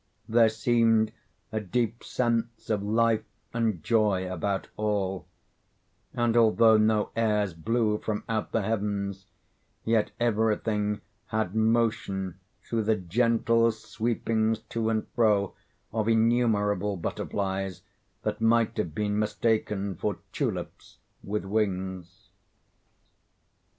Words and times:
There 0.27 0.49
seemed 0.49 1.11
a 1.51 1.59
deep 1.59 2.03
sense 2.03 2.71
of 2.71 2.81
life 2.81 3.23
and 3.53 3.83
joy 3.83 4.27
about 4.33 4.67
all; 4.75 5.27
and 6.11 6.35
although 6.35 6.75
no 6.77 7.11
airs 7.15 7.53
blew 7.53 7.99
from 7.99 8.23
out 8.27 8.51
the 8.51 8.63
heavens, 8.63 9.27
yet 9.85 10.09
every 10.19 10.57
thing 10.57 11.01
had 11.27 11.53
motion 11.53 12.39
through 12.63 12.85
the 12.85 12.95
gentle 12.95 13.71
sweepings 13.71 14.57
to 14.69 14.89
and 14.89 15.05
fro 15.09 15.53
of 15.93 16.07
innumerable 16.07 16.97
butterflies, 16.97 17.83
that 18.23 18.41
might 18.41 18.75
have 18.77 18.95
been 18.95 19.19
mistaken 19.19 19.93
for 19.93 20.17
tulips 20.31 20.97
with 21.23 21.45
wings. 21.45 22.29